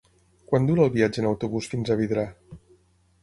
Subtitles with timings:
[0.51, 2.23] Quant dura el viatge en autobús fins a Vidrà?